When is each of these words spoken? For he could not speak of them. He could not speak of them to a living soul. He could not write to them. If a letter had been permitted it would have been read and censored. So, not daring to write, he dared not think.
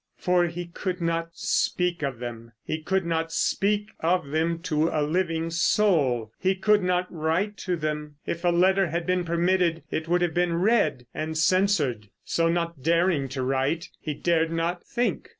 For 0.17 0.47
he 0.47 0.65
could 0.65 0.99
not 0.99 1.29
speak 1.33 2.01
of 2.01 2.17
them. 2.17 2.53
He 2.65 2.81
could 2.81 3.05
not 3.05 3.31
speak 3.31 3.89
of 3.99 4.31
them 4.31 4.57
to 4.63 4.87
a 4.87 5.03
living 5.03 5.51
soul. 5.51 6.31
He 6.39 6.55
could 6.55 6.81
not 6.81 7.05
write 7.13 7.55
to 7.57 7.75
them. 7.75 8.15
If 8.25 8.43
a 8.43 8.49
letter 8.49 8.87
had 8.87 9.05
been 9.05 9.25
permitted 9.25 9.83
it 9.91 10.07
would 10.07 10.23
have 10.23 10.33
been 10.33 10.55
read 10.55 11.05
and 11.13 11.37
censored. 11.37 12.09
So, 12.25 12.49
not 12.49 12.81
daring 12.81 13.29
to 13.29 13.43
write, 13.43 13.89
he 13.99 14.15
dared 14.15 14.51
not 14.51 14.83
think. 14.83 15.29